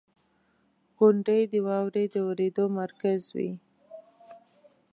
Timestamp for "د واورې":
1.51-2.03